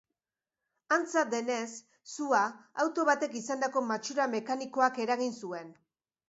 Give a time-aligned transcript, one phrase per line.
[0.95, 1.67] Antza denez,
[2.13, 2.39] sua
[2.85, 5.71] auto batek izandako matxura mekanikoak eragin zuen.